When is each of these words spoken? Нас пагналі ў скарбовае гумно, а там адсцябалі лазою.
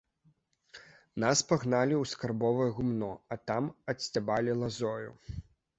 Нас 1.25 1.43
пагналі 1.51 1.95
ў 1.99 2.03
скарбовае 2.13 2.67
гумно, 2.79 3.13
а 3.37 3.41
там 3.53 3.73
адсцябалі 3.95 4.61
лазою. 4.65 5.11